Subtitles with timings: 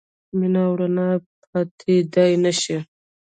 [0.37, 1.09] مینه او رڼا
[1.49, 2.77] پټېدای نه شي.